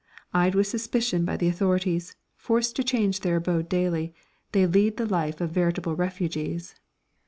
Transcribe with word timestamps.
Eyed 0.33 0.55
with 0.55 0.65
suspicion 0.65 1.25
by 1.25 1.37
the 1.37 1.47
authorities, 1.47 2.15
forced 2.35 2.75
to 2.75 2.83
change 2.83 3.19
their 3.19 3.35
abode 3.35 3.69
daily, 3.69 4.15
they 4.51 4.65
lead 4.65 4.97
the 4.97 5.05
life 5.05 5.39
of 5.39 5.51
veritable 5.51 5.95
refugees. 5.95 6.73